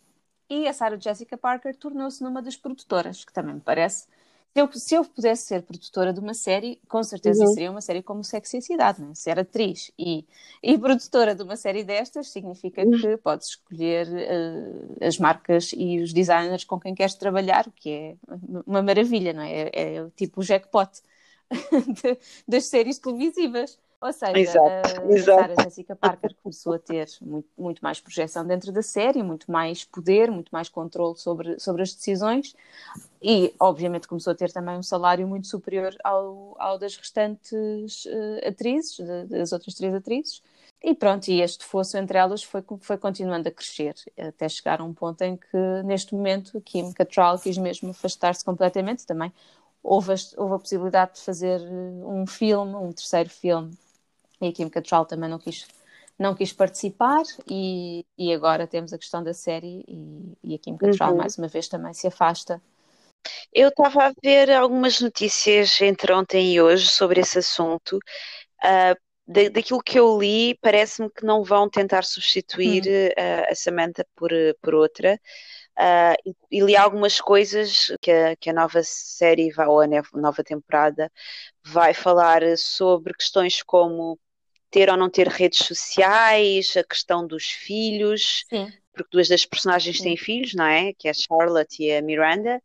e 0.49 0.69
a 0.69 0.73
Sarah 0.73 0.99
Jessica 1.01 1.37
Parker 1.37 1.75
tornou-se 1.77 2.23
numa 2.23 2.43
das 2.43 2.57
produtoras, 2.57 3.25
que 3.25 3.33
também 3.33 3.55
me 3.55 3.61
parece 3.61 4.07
se 4.55 4.61
eu, 4.61 4.73
se 4.73 4.95
eu 4.95 5.05
pudesse 5.05 5.49
ser 5.49 5.63
produtora 5.63 6.13
de 6.13 6.21
uma 6.21 6.33
série, 6.33 6.81
com 6.89 7.03
certeza 7.03 7.45
uhum. 7.45 7.53
seria 7.53 7.71
uma 7.73 7.81
série 7.81 8.05
como 8.05 8.23
Sexy 8.23 8.59
e 8.59 8.63
Cidade, 8.63 9.03
né? 9.03 9.13
ser 9.13 9.37
atriz 9.37 9.91
e, 9.99 10.25
e 10.63 10.79
produtora 10.79 11.35
de 11.35 11.43
uma 11.43 11.57
série 11.57 11.83
destas 11.83 12.29
significa 12.29 12.85
uhum. 12.85 13.01
que 13.01 13.17
podes 13.17 13.49
escolher 13.49 14.07
uh, 14.07 15.05
as 15.05 15.19
marcas 15.19 15.73
e 15.77 16.01
os 16.01 16.13
designers 16.13 16.63
com 16.63 16.79
quem 16.79 16.95
queres 16.95 17.17
trabalhar, 17.17 17.67
o 17.67 17.73
que 17.73 17.91
é 17.91 18.17
uma 18.65 18.81
maravilha, 18.81 19.33
não 19.33 19.43
é? 19.43 19.71
É, 19.73 19.97
é 19.97 20.07
tipo 20.15 20.41
o 20.41 20.45
jackpot. 20.45 21.03
de, 22.03 22.19
das 22.47 22.67
séries 22.67 22.99
televisivas. 22.99 23.79
Ou 24.05 24.13
seja, 24.13 24.39
Exato, 24.39 25.01
a, 25.01 25.13
exato. 25.15 25.41
Sarah 25.41 25.63
Jessica 25.63 25.97
Parker 25.97 26.37
começou 26.43 26.75
a 26.75 26.79
ter 26.79 27.09
muito, 27.23 27.49
muito 27.57 27.81
mais 27.81 27.99
projeção 27.99 28.47
dentro 28.47 28.71
da 28.71 28.83
série, 28.83 29.23
muito 29.23 29.51
mais 29.51 29.83
poder, 29.83 30.31
muito 30.31 30.51
mais 30.51 30.69
controle 30.69 31.17
sobre, 31.17 31.59
sobre 31.59 31.81
as 31.81 31.95
decisões 31.95 32.55
e, 33.23 33.55
obviamente, 33.59 34.07
começou 34.07 34.35
a 34.35 34.37
ter 34.37 34.53
também 34.53 34.77
um 34.77 34.83
salário 34.83 35.27
muito 35.27 35.47
superior 35.47 35.97
ao, 36.05 36.55
ao 36.59 36.79
das 36.79 36.95
restantes 36.97 38.05
uh, 38.05 38.47
atrizes, 38.47 38.99
de, 38.99 39.25
das 39.25 39.53
outras 39.53 39.75
três 39.75 39.95
atrizes. 39.95 40.43
E 40.83 40.95
pronto, 40.95 41.29
e 41.29 41.41
este 41.41 41.65
fosso 41.65 41.97
entre 41.97 42.19
elas 42.19 42.43
foi, 42.43 42.63
foi 42.81 42.99
continuando 42.99 43.49
a 43.49 43.53
crescer, 43.53 43.95
até 44.19 44.47
chegar 44.51 44.83
a 44.83 44.85
um 44.85 44.93
ponto 44.93 45.23
em 45.23 45.35
que, 45.35 45.83
neste 45.83 46.15
momento, 46.15 46.61
Kim 46.61 46.93
Cattrall 46.93 47.39
quis 47.39 47.57
mesmo 47.57 47.89
afastar-se 47.89 48.45
completamente 48.45 49.07
também. 49.07 49.33
Houve 49.83 50.13
a, 50.13 50.17
houve 50.37 50.55
a 50.57 50.59
possibilidade 50.59 51.15
de 51.15 51.21
fazer 51.21 51.59
eh, 51.59 52.07
um 52.07 52.27
filme, 52.27 52.75
um 52.75 52.93
terceiro 52.93 53.31
filme, 53.31 53.75
e 54.41 54.49
a 54.49 54.53
Kim 54.53 54.69
Cattrall 54.69 55.05
também 55.05 55.29
não 55.29 55.39
quis, 55.39 55.67
não 56.19 56.35
quis 56.35 56.53
participar, 56.53 57.23
e, 57.49 58.05
e 58.17 58.33
agora 58.33 58.67
temos 58.67 58.93
a 58.93 58.99
questão 58.99 59.23
da 59.23 59.35
série, 59.35 59.85
e, 59.89 60.39
e 60.43 60.55
a 60.55 60.59
Kim 60.59 60.77
Cattrall, 60.77 61.13
uhum. 61.13 61.19
mais 61.19 61.39
uma 61.39 61.49
vez, 61.49 61.69
também 61.69 61.93
se 61.93 62.07
afasta. 62.07 62.61
Eu 63.53 63.69
estava 63.69 64.09
a 64.09 64.15
ver 64.23 64.51
algumas 64.51 65.01
notícias 65.01 65.81
entre 65.81 66.13
ontem 66.13 66.53
e 66.53 66.61
hoje 66.61 66.89
sobre 66.89 67.21
esse 67.21 67.39
assunto. 67.39 67.99
Uh, 68.63 68.97
da, 69.27 69.49
daquilo 69.49 69.83
que 69.83 69.99
eu 69.99 70.19
li, 70.19 70.59
parece-me 70.61 71.11
que 71.11 71.25
não 71.25 71.43
vão 71.43 71.69
tentar 71.69 72.05
substituir 72.05 72.85
uh, 72.87 73.51
a 73.51 73.55
Samantha 73.55 74.07
por, 74.15 74.31
por 74.61 74.75
outra. 74.75 75.19
Uh, 75.77 76.15
e, 76.51 76.59
e, 76.59 76.61
li 76.61 76.77
algumas 76.77 77.21
coisas 77.21 77.93
que 78.01 78.11
a, 78.11 78.37
que 78.37 78.51
a 78.51 78.53
nova 78.53 78.81
série 78.85 79.51
vai, 79.51 79.67
ou 79.67 79.81
a 79.81 79.87
nova 80.15 80.45
temporada 80.45 81.11
vai 81.65 81.93
falar 81.93 82.43
sobre 82.57 83.13
questões 83.15 83.63
como 83.63 84.19
ter 84.75 84.91
ou 84.91 84.97
não 84.97 85.09
ter 85.09 85.29
redes 85.29 85.61
sociais, 85.61 86.77
a 86.77 86.83
questão 86.83 87.25
dos 87.25 87.45
filhos, 87.45 88.45
Sim. 88.51 88.73
porque 88.93 89.09
duas 89.13 89.29
das 89.29 89.47
personagens 89.47 89.99
Sim. 89.99 90.03
têm 90.03 90.17
filhos, 90.17 90.53
não 90.53 90.65
é? 90.65 90.93
Que 90.95 91.07
é 91.07 91.13
a 91.13 91.15
Charlotte 91.15 91.81
e 91.81 91.93
a 91.93 92.03
Miranda. 92.03 92.61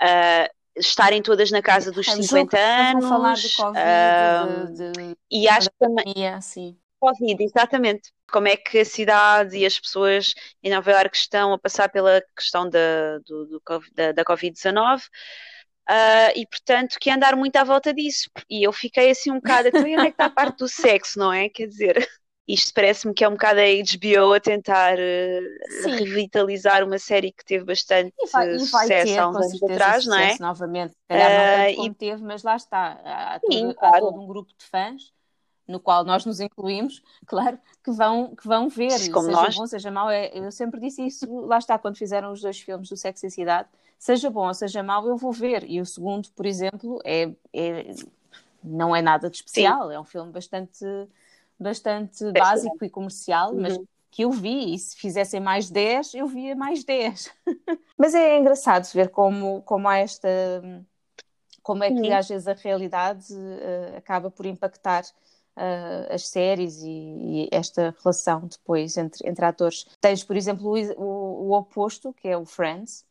Uh, 0.00 0.48
estarem 0.78 1.20
todas 1.20 1.50
na 1.50 1.60
casa 1.60 1.90
dos 1.90 2.06
50 2.06 2.56
anos. 2.56 3.08
falar 3.08 3.34
de 3.34 3.56
Covid, 3.56 3.80
uh, 3.80 4.72
de, 4.72 4.92
de, 4.92 5.16
e 5.28 5.48
acho 5.48 5.68
que 5.70 5.76
também. 5.76 6.14
Covid, 7.00 7.42
exatamente. 7.42 8.12
Como 8.30 8.46
é 8.46 8.56
que 8.56 8.78
a 8.78 8.84
cidade 8.84 9.56
e 9.56 9.66
as 9.66 9.80
pessoas 9.80 10.32
em 10.62 10.70
Nova 10.70 10.92
Iorque 10.92 11.16
estão 11.16 11.52
a 11.52 11.58
passar 11.58 11.88
pela 11.88 12.22
questão 12.36 12.70
da, 12.70 13.18
do, 13.26 13.46
do 13.46 13.62
da, 13.92 14.12
da 14.12 14.24
Covid-19 14.24 15.00
uh, 15.90 16.28
ah, 16.28 16.32
e, 16.36 16.46
portanto, 16.46 16.96
que 17.00 17.10
andar 17.10 17.34
muito 17.34 17.56
à 17.56 17.64
volta 17.64 17.92
disso. 17.92 18.30
E 18.48 18.62
eu 18.66 18.72
fiquei 18.72 19.10
assim 19.10 19.30
um 19.30 19.36
bocado, 19.36 19.68
então 19.68 19.82
onde 19.82 19.94
é 19.94 20.04
que 20.04 20.10
está 20.10 20.26
a 20.26 20.30
parte 20.30 20.58
do 20.58 20.68
sexo, 20.68 21.18
não 21.18 21.32
é? 21.32 21.48
Quer 21.48 21.66
dizer, 21.66 22.08
isto 22.46 22.72
parece-me 22.72 23.14
que 23.14 23.24
é 23.24 23.28
um 23.28 23.32
bocado 23.32 23.60
a 23.60 23.64
HBO 23.64 24.34
a 24.34 24.40
tentar 24.40 24.96
uh, 24.98 25.88
revitalizar 25.98 26.84
uma 26.84 26.98
série 26.98 27.32
que 27.32 27.44
teve 27.44 27.64
bastante 27.64 28.12
e 28.18 28.28
vai, 28.28 28.46
e 28.46 28.58
vai 28.58 28.58
sucesso 28.58 29.12
ter, 29.12 29.18
há 29.18 29.28
uns 29.28 29.36
anos 29.36 29.62
atrás, 29.62 30.06
não 30.06 30.18
é? 30.18 30.36
Novamente, 30.38 30.94
calhar 31.08 31.30
não 31.30 31.64
tanto 31.64 31.76
como 31.76 31.90
e... 31.90 31.94
teve, 31.94 32.22
mas 32.22 32.42
lá 32.42 32.56
está. 32.56 33.00
Há, 33.04 33.40
todo, 33.40 33.52
Sim, 33.52 33.72
claro. 33.74 33.96
há 33.96 34.00
todo 34.00 34.20
um 34.20 34.26
grupo 34.26 34.52
de 34.56 34.64
fãs 34.66 35.12
no 35.68 35.78
qual 35.78 36.04
nós 36.04 36.26
nos 36.26 36.40
incluímos, 36.40 37.00
claro, 37.26 37.58
que 37.84 37.92
vão, 37.92 38.34
que 38.34 38.46
vão 38.46 38.68
ver, 38.68 39.10
Como 39.12 39.26
seja 39.26 39.40
nós. 39.40 39.56
bom, 39.56 39.66
seja 39.66 39.90
mau, 39.90 40.10
é, 40.10 40.30
eu 40.34 40.50
sempre 40.50 40.80
disse 40.80 41.06
isso, 41.06 41.46
lá 41.46 41.58
está, 41.58 41.78
quando 41.78 41.96
fizeram 41.96 42.32
os 42.32 42.40
dois 42.40 42.58
filmes 42.58 42.88
do 42.88 42.96
Sexo 42.96 43.26
e 43.26 43.30
Cidade, 43.30 43.68
seja 44.00 44.30
bom 44.30 44.48
ou 44.48 44.54
seja 44.54 44.82
mau, 44.82 45.06
eu 45.06 45.16
vou 45.16 45.30
ver, 45.30 45.62
e 45.70 45.78
o 45.78 45.86
segundo, 45.86 46.30
por 46.30 46.46
exemplo, 46.46 47.00
é, 47.04 47.30
é 47.52 47.94
não 48.64 48.96
é 48.96 49.02
nada 49.02 49.28
de 49.28 49.36
especial, 49.36 49.88
Sim. 49.88 49.94
é 49.94 50.00
um 50.00 50.04
filme 50.04 50.32
bastante, 50.32 50.84
bastante 51.58 52.24
é 52.24 52.32
básico 52.32 52.82
e 52.82 52.90
comercial, 52.90 53.52
uhum. 53.52 53.60
mas 53.60 53.78
que 54.10 54.22
eu 54.22 54.30
vi, 54.30 54.74
e 54.74 54.78
se 54.78 54.96
fizessem 54.96 55.38
mais 55.38 55.70
10, 55.70 56.14
eu 56.14 56.26
via 56.26 56.56
mais 56.56 56.82
10. 56.82 57.30
mas 57.96 58.14
é 58.14 58.38
engraçado 58.38 58.90
ver 58.92 59.10
como, 59.10 59.62
como 59.62 59.86
há 59.86 59.98
esta... 59.98 60.28
Como 61.62 61.84
é 61.84 61.88
que 61.88 62.08
uhum. 62.08 62.16
às 62.16 62.26
vezes 62.26 62.48
a 62.48 62.54
realidade 62.54 63.34
uh, 63.34 63.96
acaba 63.98 64.30
por 64.30 64.46
impactar 64.46 65.04
uh, 65.04 66.12
as 66.12 66.26
séries 66.26 66.82
e, 66.82 66.88
e, 66.88 67.48
esta 67.52 67.94
relação 68.02 68.46
depois 68.46 68.96
entre, 68.96 69.28
entre 69.28 69.44
atores. 69.44 69.86
Tens, 70.00 70.24
por 70.24 70.36
exemplo, 70.36 70.66
o, 70.66 71.02
o, 71.02 71.48
o, 71.48 71.52
oposto, 71.52 72.14
que 72.14 72.26
é 72.26 72.36
o 72.36 72.46
Friends, 72.46 73.04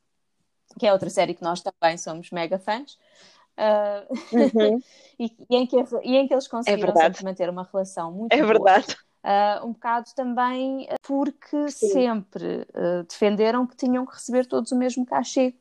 que 0.78 0.86
é 0.86 0.94
outra 0.94 1.10
série 1.10 1.34
que 1.34 1.44
nós 1.44 1.62
também 1.62 1.98
somos 1.98 2.32
mega 2.32 2.60
fãs. 2.60 2.98
Uh, 3.58 4.38
uhum. 4.58 4.82
e, 5.20 5.36
e, 5.50 5.56
em 5.56 5.68
que, 5.68 5.76
e 6.04 6.16
em 6.16 6.28
que 6.28 6.34
eles 6.34 6.48
conseguiram 6.48 6.94
é 6.94 7.02
sempre 7.04 7.24
manter 7.26 7.50
uma 7.50 7.68
relação 7.72 8.12
muito 8.12 8.32
É 8.32 8.42
verdade. 8.42 8.96
Uh, 9.22 9.68
um 9.68 9.74
bocado 9.74 10.10
também 10.16 10.88
porque 11.06 11.70
Sim. 11.70 11.90
sempre 11.90 12.66
uh, 12.70 13.04
defenderam 13.04 13.68
que 13.68 13.76
tinham 13.76 14.06
que 14.06 14.14
receber 14.14 14.46
todos 14.46 14.72
o 14.72 14.78
mesmo 14.78 15.06
cachê. 15.06 15.54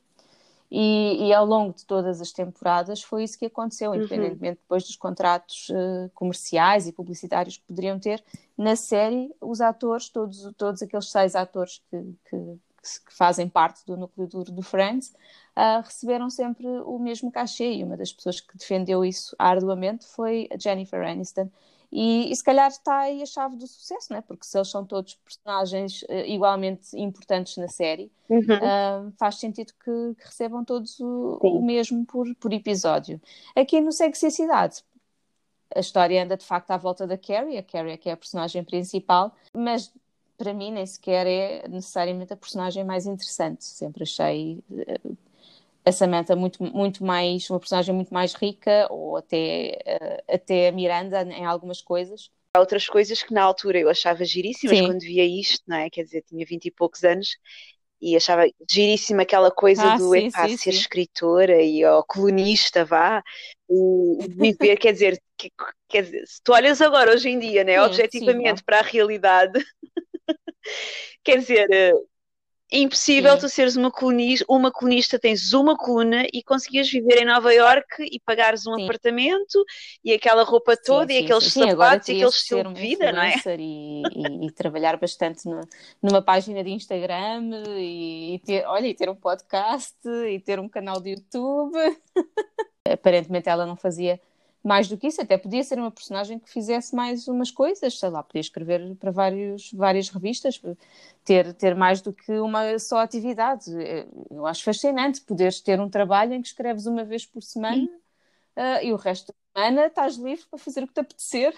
E, 0.70 1.28
e, 1.28 1.32
ao 1.32 1.46
longo 1.46 1.74
de 1.74 1.86
todas 1.86 2.20
as 2.20 2.30
temporadas 2.30 3.02
foi 3.02 3.24
isso 3.24 3.38
que 3.38 3.46
aconteceu, 3.46 3.90
uhum. 3.90 3.96
independentemente 3.96 4.60
depois 4.60 4.84
dos 4.84 4.96
contratos 4.96 5.70
uh, 5.70 6.10
comerciais 6.14 6.86
e 6.86 6.92
publicitários 6.92 7.56
que 7.56 7.64
poderiam 7.64 7.98
ter. 7.98 8.22
Na 8.56 8.76
série, 8.76 9.34
os 9.40 9.62
atores, 9.62 10.10
todos, 10.10 10.52
todos 10.56 10.82
aqueles 10.82 11.10
seis 11.10 11.34
atores 11.34 11.80
que, 11.90 12.14
que, 12.28 12.58
que 12.96 13.12
fazem 13.12 13.48
parte 13.48 13.84
do 13.84 13.96
núcleo 13.96 14.26
duro 14.26 14.50
do 14.50 14.62
Friends, 14.62 15.12
uh, 15.56 15.82
receberam 15.84 16.30
sempre 16.30 16.66
o 16.66 16.98
mesmo 16.98 17.30
cachê. 17.30 17.74
E 17.74 17.84
uma 17.84 17.96
das 17.96 18.12
pessoas 18.12 18.40
que 18.40 18.56
defendeu 18.56 19.04
isso 19.04 19.36
arduamente 19.38 20.06
foi 20.06 20.48
a 20.50 20.58
Jennifer 20.58 21.06
Aniston, 21.06 21.50
e, 21.90 22.30
e, 22.30 22.36
se 22.36 22.44
calhar 22.44 22.68
está 22.68 22.98
aí 23.00 23.22
a 23.22 23.26
chave 23.26 23.56
do 23.56 23.66
sucesso, 23.66 24.08
não 24.10 24.18
é? 24.18 24.20
Porque 24.20 24.44
se 24.44 24.58
eles 24.58 24.68
são 24.68 24.84
todos 24.84 25.14
personagens 25.14 26.02
uh, 26.02 26.26
igualmente 26.26 26.94
importantes 26.98 27.56
na 27.56 27.66
série, 27.66 28.12
uhum. 28.28 28.40
uh, 28.40 29.12
faz 29.18 29.36
sentido 29.36 29.72
que, 29.72 30.14
que 30.14 30.24
recebam 30.26 30.64
todos 30.64 31.00
o, 31.00 31.38
o, 31.42 31.64
mesmo 31.64 32.04
por, 32.04 32.26
por 32.34 32.52
episódio. 32.52 33.18
Aqui 33.56 33.80
no 33.80 33.90
Sexy 33.90 34.26
e 34.26 34.30
Cidade, 34.30 34.82
a 35.74 35.80
história 35.80 36.22
anda 36.22 36.36
de 36.36 36.44
facto 36.44 36.70
à 36.70 36.76
volta 36.76 37.06
da 37.06 37.16
Carrie, 37.16 37.56
a 37.56 37.62
Carrie 37.62 37.92
é 37.92 37.96
que 37.96 38.10
é 38.10 38.12
a 38.12 38.16
personagem 38.16 38.62
principal, 38.64 39.34
mas 39.54 39.92
para 40.38 40.54
mim 40.54 40.70
nem 40.70 40.86
sequer 40.86 41.26
é 41.26 41.68
necessariamente 41.68 42.32
a 42.32 42.36
personagem 42.36 42.84
mais 42.84 43.06
interessante. 43.06 43.64
Sempre 43.64 44.04
achei 44.04 44.62
uh, 44.70 45.16
a 45.84 45.92
Samantha 45.92 46.36
muito, 46.36 46.62
muito 46.62 47.04
mais, 47.04 47.50
uma 47.50 47.58
personagem 47.58 47.94
muito 47.94 48.14
mais 48.14 48.32
rica, 48.34 48.86
ou 48.90 49.16
até, 49.16 49.78
uh, 49.86 50.34
até 50.34 50.68
a 50.68 50.72
Miranda 50.72 51.22
em 51.22 51.44
algumas 51.44 51.82
coisas. 51.82 52.30
Há 52.54 52.60
outras 52.60 52.88
coisas 52.88 53.22
que 53.22 53.34
na 53.34 53.42
altura 53.42 53.78
eu 53.78 53.90
achava 53.90 54.24
giríssimas 54.24 54.78
Sim. 54.78 54.86
quando 54.86 55.00
via 55.00 55.24
isto, 55.24 55.62
não 55.66 55.76
é? 55.76 55.90
Quer 55.90 56.04
dizer, 56.04 56.22
tinha 56.22 56.46
vinte 56.46 56.66
e 56.66 56.70
poucos 56.70 57.04
anos 57.04 57.36
e 58.00 58.16
achava 58.16 58.48
giríssima 58.70 59.22
aquela 59.22 59.50
coisa 59.50 59.82
ah, 59.82 59.96
do 59.96 60.12
sim, 60.12 60.26
epá, 60.28 60.48
sim, 60.48 60.56
ser 60.56 60.72
sim. 60.72 60.78
escritora 60.78 61.60
e 61.60 61.84
ó, 61.84 62.02
colunista, 62.02 62.84
vá, 62.84 63.22
e 63.68 64.28
viver, 64.28 64.76
quer 64.76 64.92
dizer, 64.92 65.20
que, 65.36 65.50
quer 65.88 66.02
dizer, 66.02 66.26
se 66.26 66.40
tu 66.42 66.52
olhas 66.52 66.80
agora 66.80 67.12
hoje 67.12 67.28
em 67.28 67.38
dia, 67.38 67.64
né, 67.64 67.74
Sim, 67.74 67.80
objetivamente 67.80 68.62
para 68.62 68.78
a 68.78 68.82
realidade, 68.82 69.64
quer 71.24 71.38
dizer, 71.38 71.68
eh, 71.70 71.92
é 72.70 72.80
impossível 72.80 73.32
Sim. 73.32 73.38
tu 73.40 73.48
seres 73.48 73.76
uma 73.76 73.90
colunista, 73.90 74.44
uma 74.46 74.70
colunista, 74.70 75.18
tens 75.18 75.54
uma 75.54 75.74
coluna 75.74 76.26
e 76.30 76.42
conseguires 76.42 76.90
viver 76.90 77.22
em 77.22 77.24
Nova 77.24 77.50
York 77.54 78.02
e 78.02 78.20
pagares 78.20 78.66
um 78.66 78.74
Sim. 78.74 78.84
apartamento 78.84 79.64
e 80.04 80.12
aquela 80.12 80.42
roupa 80.42 80.76
toda 80.76 81.10
sim, 81.10 81.18
e 81.20 81.24
aqueles 81.24 81.44
sim, 81.44 81.70
sapatos 81.70 82.08
e 82.08 82.12
aquele 82.12 82.28
estilo 82.28 82.74
de 82.74 82.80
vida, 82.80 83.10
não 83.10 83.22
é? 83.22 83.32
E, 83.58 84.02
e- 84.14 84.46
e 84.46 84.50
trabalhar 84.50 84.98
bastante 84.98 85.48
no- 85.48 85.66
numa 86.02 86.20
página 86.20 86.62
de 86.62 86.68
Instagram 86.70 87.50
e, 87.78 88.34
e 88.34 88.38
ter, 88.40 88.66
olha, 88.66 88.86
e 88.86 88.94
ter 88.94 89.08
um 89.08 89.16
podcast 89.16 89.96
e 90.06 90.38
ter 90.38 90.60
um 90.60 90.68
canal 90.68 91.00
de 91.00 91.12
YouTube. 91.12 91.72
Aparentemente 92.86 93.48
ela 93.48 93.64
não 93.64 93.76
fazia 93.76 94.20
mais 94.62 94.88
do 94.88 94.96
que 94.96 95.06
isso, 95.06 95.20
até 95.20 95.38
podia 95.38 95.62
ser 95.62 95.78
uma 95.78 95.90
personagem 95.90 96.38
que 96.38 96.50
fizesse 96.50 96.94
mais 96.94 97.28
umas 97.28 97.50
coisas, 97.50 97.98
sei 97.98 98.08
lá, 98.08 98.22
podia 98.22 98.40
escrever 98.40 98.94
para 98.96 99.10
vários, 99.10 99.72
várias 99.72 100.08
revistas, 100.08 100.60
ter, 101.24 101.54
ter 101.54 101.74
mais 101.74 102.00
do 102.00 102.12
que 102.12 102.32
uma 102.32 102.78
só 102.78 102.98
atividade. 102.98 103.70
Eu 104.30 104.46
acho 104.46 104.64
fascinante 104.64 105.20
poderes 105.20 105.60
ter 105.60 105.80
um 105.80 105.88
trabalho 105.88 106.34
em 106.34 106.42
que 106.42 106.48
escreves 106.48 106.86
uma 106.86 107.04
vez 107.04 107.24
por 107.24 107.42
semana 107.42 107.88
uh, 108.56 108.84
e 108.84 108.92
o 108.92 108.96
resto 108.96 109.32
da 109.32 109.62
semana 109.62 109.86
estás 109.86 110.16
livre 110.16 110.44
para 110.50 110.58
fazer 110.58 110.82
o 110.82 110.86
que 110.86 110.94
te 110.94 111.00
apetecer. 111.00 111.54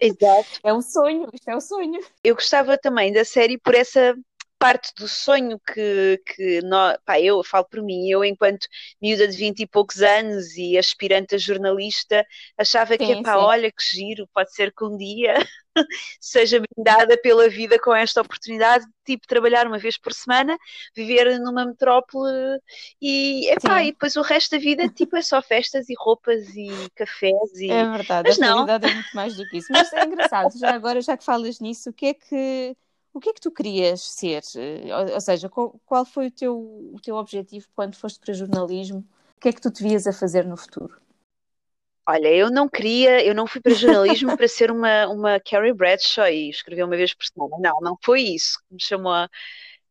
Exato. 0.00 0.48
É 0.64 0.74
um 0.74 0.82
sonho, 0.82 1.28
isto 1.32 1.48
é 1.48 1.56
um 1.56 1.60
sonho. 1.60 2.00
Eu 2.24 2.34
gostava 2.34 2.76
também 2.76 3.12
da 3.12 3.24
série 3.24 3.58
por 3.58 3.74
essa 3.74 4.16
parte 4.62 4.92
do 4.96 5.08
sonho 5.08 5.60
que, 5.60 6.22
que 6.24 6.62
nós, 6.62 6.96
pá, 7.04 7.20
eu 7.20 7.42
falo 7.42 7.64
por 7.64 7.82
mim, 7.82 8.08
eu 8.08 8.24
enquanto 8.24 8.68
miúda 9.00 9.26
de 9.26 9.36
20 9.36 9.60
e 9.60 9.66
poucos 9.66 10.00
anos 10.00 10.56
e 10.56 10.78
aspirante 10.78 11.34
a 11.34 11.38
jornalista, 11.38 12.24
achava 12.56 12.96
sim, 12.96 12.98
que, 12.98 13.22
pá, 13.22 13.38
olha 13.38 13.72
que 13.72 13.82
giro, 13.84 14.28
pode 14.32 14.54
ser 14.54 14.72
que 14.72 14.84
um 14.84 14.96
dia 14.96 15.34
seja 16.20 16.60
brindada 16.60 17.18
pela 17.20 17.48
vida 17.48 17.76
com 17.76 17.92
esta 17.92 18.20
oportunidade 18.20 18.84
de 18.84 18.92
tipo 19.04 19.26
trabalhar 19.26 19.66
uma 19.66 19.78
vez 19.78 19.98
por 19.98 20.12
semana, 20.12 20.56
viver 20.94 21.40
numa 21.40 21.66
metrópole 21.66 22.30
e, 23.00 23.50
epá, 23.50 23.82
e 23.82 23.90
depois 23.90 24.14
o 24.14 24.22
resto 24.22 24.52
da 24.52 24.58
vida 24.58 24.88
tipo 24.88 25.16
é 25.16 25.22
só 25.22 25.42
festas 25.42 25.88
e 25.88 25.94
roupas 25.98 26.48
e 26.54 26.70
cafés 26.94 27.52
e... 27.56 27.68
É 27.68 27.84
verdade, 27.84 28.28
Mas 28.28 28.40
a 28.40 28.46
não. 28.46 28.64
realidade 28.64 28.86
é 28.86 28.94
muito 28.94 29.16
mais 29.16 29.36
do 29.36 29.44
que 29.48 29.56
isso. 29.56 29.68
Mas 29.72 29.92
é 29.92 30.04
engraçado, 30.04 30.56
já 30.56 30.72
agora 30.72 31.00
já 31.00 31.16
que 31.16 31.24
falas 31.24 31.58
nisso, 31.58 31.90
o 31.90 31.92
que 31.92 32.06
é 32.06 32.14
que 32.14 32.76
o 33.12 33.20
que 33.20 33.30
é 33.30 33.32
que 33.32 33.40
tu 33.40 33.50
querias 33.50 34.00
ser? 34.00 34.42
Ou, 35.14 35.20
seja, 35.20 35.48
qual, 35.48 35.78
qual 35.84 36.04
foi 36.04 36.28
o 36.28 36.30
teu, 36.30 36.56
o 36.56 37.00
teu 37.02 37.16
objetivo 37.16 37.66
quando 37.74 37.96
foste 37.96 38.18
para 38.18 38.34
jornalismo? 38.34 39.04
O 39.36 39.40
que 39.40 39.48
é 39.48 39.52
que 39.52 39.60
tu 39.60 39.70
te 39.70 39.82
vias 39.82 40.06
a 40.06 40.12
fazer 40.12 40.46
no 40.46 40.56
futuro? 40.56 41.00
Olha, 42.06 42.28
eu 42.28 42.50
não 42.50 42.68
queria, 42.68 43.24
eu 43.24 43.34
não 43.34 43.46
fui 43.46 43.60
para 43.60 43.74
jornalismo 43.74 44.36
para 44.36 44.48
ser 44.48 44.70
uma, 44.70 45.06
uma 45.06 45.40
Carrie 45.40 45.72
Bradshaw 45.72 46.28
e 46.28 46.50
escrever 46.50 46.84
uma 46.84 46.96
vez 46.96 47.14
por 47.14 47.24
semana. 47.24 47.56
Não, 47.60 47.80
não 47.80 47.96
foi 48.02 48.22
isso 48.22 48.58
que 48.68 48.74
me 48.74 48.82
chamou 48.82 49.12
a, 49.12 49.28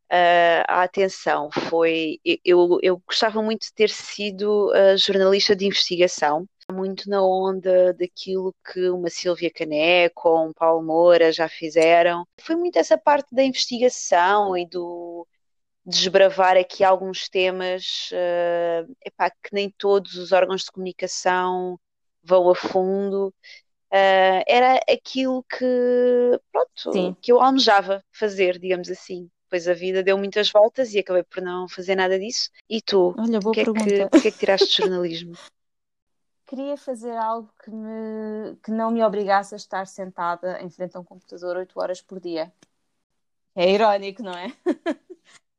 a, 0.09 0.79
a 0.79 0.83
atenção. 0.83 1.49
Foi, 1.69 2.19
eu, 2.43 2.79
eu 2.81 3.01
gostava 3.07 3.41
muito 3.41 3.61
de 3.61 3.73
ter 3.73 3.89
sido 3.89 4.71
uh, 4.71 4.97
jornalista 4.97 5.55
de 5.55 5.65
investigação, 5.65 6.45
muito 6.71 7.09
na 7.09 7.23
onda 7.23 7.93
daquilo 7.93 8.55
que 8.71 8.89
uma 8.89 9.09
Silvia 9.09 9.51
Caneco 9.51 10.29
ou 10.29 10.47
um 10.47 10.53
Paulo 10.53 10.83
Moura 10.83 11.31
já 11.31 11.47
fizeram. 11.47 12.25
Foi 12.39 12.55
muito 12.55 12.77
essa 12.77 12.97
parte 12.97 13.33
da 13.33 13.43
investigação 13.43 14.57
e 14.57 14.65
do 14.65 15.27
desbravar 15.85 16.57
aqui 16.57 16.83
alguns 16.83 17.27
temas 17.27 18.09
uh, 18.11 18.95
epá, 19.03 19.29
que 19.29 19.53
nem 19.53 19.69
todos 19.69 20.15
os 20.15 20.31
órgãos 20.31 20.63
de 20.63 20.71
comunicação 20.71 21.79
vão 22.23 22.49
a 22.49 22.55
fundo. 22.55 23.33
Uh, 23.91 24.41
era 24.47 24.79
aquilo 24.89 25.43
que, 25.43 26.39
pronto, 26.51 26.93
Sim. 26.93 27.15
que 27.21 27.31
eu 27.31 27.41
almejava 27.41 28.03
fazer, 28.11 28.57
digamos 28.57 28.89
assim. 28.89 29.29
Depois 29.43 29.67
a 29.67 29.73
vida 29.73 30.01
deu 30.01 30.17
muitas 30.17 30.49
voltas 30.49 30.93
e 30.93 30.99
acabei 30.99 31.23
por 31.23 31.43
não 31.43 31.67
fazer 31.67 31.95
nada 31.95 32.17
disso. 32.17 32.49
E 32.69 32.81
tu? 32.81 33.13
Boa 33.41 33.53
que. 33.53 33.59
É 33.59 33.65
que, 33.65 34.21
que 34.21 34.27
é 34.29 34.31
que 34.31 34.37
tiraste 34.37 34.67
de 34.67 34.75
jornalismo? 34.77 35.33
Queria 36.51 36.75
fazer 36.75 37.15
algo 37.15 37.49
que, 37.63 37.71
me, 37.71 38.57
que 38.61 38.71
não 38.71 38.91
me 38.91 39.01
obrigasse 39.01 39.53
a 39.53 39.57
estar 39.57 39.87
sentada 39.87 40.61
em 40.61 40.69
frente 40.69 40.97
a 40.97 40.99
um 40.99 41.03
computador 41.03 41.55
8 41.55 41.79
horas 41.79 42.01
por 42.01 42.19
dia. 42.19 42.51
É 43.55 43.71
irónico, 43.71 44.21
não 44.21 44.33
é? 44.33 44.51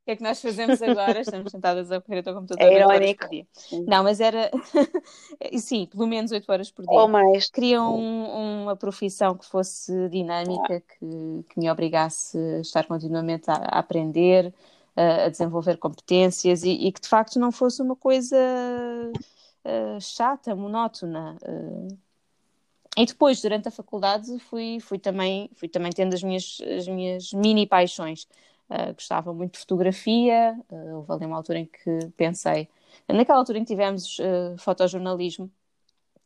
O 0.02 0.04
que 0.04 0.10
é 0.10 0.16
que 0.16 0.22
nós 0.22 0.42
fazemos 0.42 0.82
agora? 0.82 1.20
Estamos 1.20 1.52
sentadas 1.52 1.92
a 1.92 2.00
correr 2.00 2.28
ao 2.28 2.34
computador 2.34 2.66
é 2.66 2.84
8 2.84 2.90
horas 2.90 3.14
por 3.14 3.28
dia. 3.28 3.46
Não, 3.86 4.02
mas 4.02 4.20
era. 4.20 4.50
Sim, 5.58 5.86
pelo 5.86 6.08
menos 6.08 6.32
8 6.32 6.50
horas 6.50 6.70
por 6.72 6.84
dia. 6.84 6.98
Ou 6.98 7.08
mais. 7.08 7.48
Queria 7.48 7.80
um, 7.80 8.64
uma 8.64 8.76
profissão 8.76 9.38
que 9.38 9.46
fosse 9.46 10.08
dinâmica, 10.08 10.80
que, 10.80 11.44
que 11.48 11.58
me 11.58 11.70
obrigasse 11.70 12.36
a 12.36 12.60
estar 12.60 12.84
continuamente 12.84 13.48
a, 13.48 13.54
a 13.54 13.78
aprender, 13.78 14.52
a, 14.96 15.26
a, 15.26 15.28
desenvolver 15.28 15.78
competências 15.78 16.64
e, 16.64 16.72
e, 16.72 16.90
que 16.90 17.00
de 17.00 17.08
facto 17.08 17.38
não 17.38 17.52
fosse 17.52 17.80
uma 17.80 17.94
coisa 17.94 18.36
uh, 19.64 20.00
chata, 20.00 20.54
monótona. 20.54 21.36
Uh, 21.42 21.98
e 22.96 23.06
depois, 23.06 23.40
durante 23.40 23.68
a 23.68 23.70
faculdade, 23.70 24.38
fui, 24.40 24.78
fui, 24.80 24.98
também, 24.98 25.50
fui 25.54 25.68
também 25.68 25.90
tendo 25.92 26.14
as 26.14 26.22
minhas, 26.22 26.58
as 26.78 26.86
minhas 26.86 27.32
mini 27.32 27.66
paixões. 27.66 28.26
Uh, 28.68 28.94
gostava 28.94 29.32
muito 29.32 29.54
de 29.54 29.60
fotografia, 29.60 30.58
uh, 30.70 30.96
houve 30.96 31.12
ali 31.12 31.26
uma 31.26 31.36
altura 31.36 31.58
em 31.58 31.66
que 31.66 32.10
pensei, 32.16 32.68
naquela 33.08 33.38
altura 33.38 33.58
em 33.58 33.64
que 33.64 33.68
tivemos 33.68 34.18
uh, 34.18 34.56
fotojornalismo, 34.58 35.50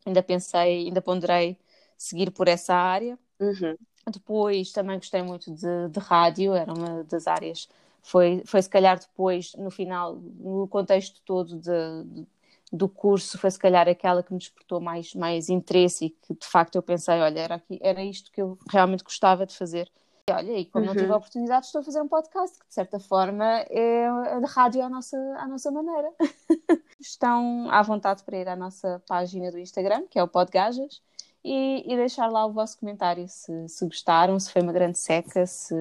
ainda 0.05 0.23
pensei, 0.23 0.87
ainda 0.87 1.03
ponderei 1.03 1.59
seguir 1.99 2.31
por 2.31 2.47
essa 2.47 2.75
área. 2.75 3.19
Uhum. 3.41 3.77
Depois 4.09 4.71
também 4.71 4.97
gostei 4.97 5.23
muito 5.23 5.51
de, 5.51 5.89
de, 5.89 5.99
rádio, 5.99 6.55
era 6.55 6.73
uma 6.73 7.03
das 7.05 7.27
áreas, 7.27 7.69
foi, 8.03 8.43
foi 8.47 8.63
se 8.63 8.71
calhar 8.71 8.99
depois, 9.01 9.53
no 9.55 9.71
final, 9.71 10.15
no 10.15 10.69
contexto 10.69 11.21
todo 11.25 11.59
de, 11.59 12.05
de, 12.05 12.27
do 12.73 12.89
curso, 12.89 13.39
foi 13.39 13.51
se 13.51 13.59
calhar 13.59 13.89
aquela 13.89 14.23
que 14.23 14.33
me 14.33 14.39
despertou 14.39 14.81
mais, 14.81 15.15
mais 15.15 15.49
interesse 15.49 16.07
e 16.07 16.11
que 16.11 16.35
de 16.35 16.47
facto 16.47 16.77
eu 16.77 16.83
pensei, 16.83 17.21
olha, 17.21 17.41
era, 17.41 17.55
aqui, 17.57 17.79
era 17.81 18.03
isto 18.03 18.31
que 18.33 18.43
eu 18.43 18.59
realmente 18.69 19.05
gostava 19.05 19.47
de 19.47 19.57
fazer 19.57 19.91
olha, 20.31 20.59
e 20.59 20.65
como 20.67 20.85
uhum. 20.85 20.93
não 20.93 21.01
tive 21.01 21.13
a 21.13 21.17
oportunidade, 21.17 21.67
estou 21.67 21.81
a 21.81 21.85
fazer 21.85 22.01
um 22.01 22.09
podcast 22.09 22.59
que, 22.59 22.67
de 22.67 22.75
certa 22.75 22.99
forma, 22.99 23.45
é 23.71 24.41
de 24.41 24.47
rádio 24.47 24.83
à 24.83 24.89
nossa, 24.89 25.17
à 25.39 25.47
nossa 25.47 25.71
maneira. 25.71 26.13
Estão 27.01 27.71
à 27.71 27.83
vontade 27.83 28.25
para 28.25 28.37
ir 28.37 28.49
à 28.49 28.57
nossa 28.57 29.03
página 29.07 29.51
do 29.51 29.59
Instagram, 29.59 30.05
que 30.11 30.19
é 30.19 30.23
o 30.23 30.29
Podgajas, 30.29 31.01
e, 31.45 31.85
e 31.87 31.97
deixar 31.97 32.29
lá 32.29 32.45
o 32.45 32.53
vosso 32.53 32.79
comentário 32.79 33.29
se, 33.29 33.69
se 33.69 33.85
gostaram, 33.85 34.39
se 34.41 34.51
foi 34.51 34.63
uma 34.63 34.73
grande 34.73 34.99
seca, 34.99 35.47
se, 35.47 35.75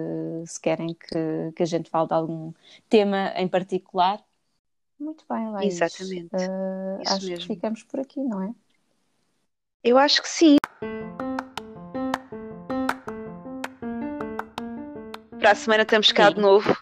se 0.45 0.61
querem 0.61 0.93
que, 0.93 1.51
que 1.55 1.63
a 1.63 1.65
gente 1.65 1.89
fale 1.89 2.07
de 2.07 2.13
algum 2.13 2.53
tema 2.87 3.33
em 3.35 3.47
particular. 3.47 4.23
Muito 4.99 5.25
bem, 5.29 5.51
Laís. 5.51 5.73
Exatamente. 5.73 6.35
Uh, 6.35 7.01
acho 7.05 7.25
mesmo. 7.25 7.37
que 7.37 7.53
ficamos 7.53 7.83
por 7.83 7.99
aqui, 7.99 8.21
não 8.21 8.41
é? 8.41 8.53
Eu 9.83 9.97
acho 9.97 10.21
que 10.21 10.29
sim. 10.29 10.55
Para 15.39 15.51
a 15.51 15.55
semana 15.55 15.83
estamos 15.83 16.11
cá 16.11 16.29
Sim. 16.29 16.35
de 16.35 16.41
novo 16.41 16.75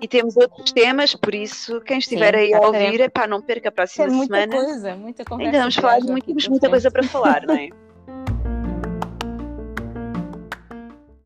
e 0.00 0.08
temos 0.08 0.36
outros 0.36 0.72
temas, 0.72 1.14
por 1.14 1.34
isso, 1.34 1.80
quem 1.82 1.98
estiver 1.98 2.34
Sim, 2.34 2.40
aí 2.40 2.54
a 2.54 2.60
ouvir, 2.60 3.10
pá, 3.10 3.26
não 3.26 3.42
perca 3.42 3.68
a 3.68 3.72
próxima 3.72 4.06
muita 4.06 4.34
semana. 4.34 4.64
Coisa, 4.64 4.96
muita 4.96 5.24
conversa 5.24 5.48
Ainda 5.48 5.58
vamos 5.58 5.74
falar 5.74 6.00
de 6.00 6.06
muito, 6.10 6.26
temos 6.26 6.48
muita 6.48 6.70
coisa 6.70 6.90
para 6.90 7.02
falar, 7.02 7.46
não 7.46 7.54
é? 7.54 7.68